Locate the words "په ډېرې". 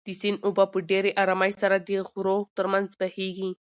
0.73-1.11